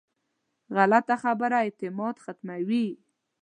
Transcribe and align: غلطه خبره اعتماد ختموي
غلطه 0.75 1.15
خبره 1.23 1.57
اعتماد 1.65 2.15
ختموي 2.23 2.85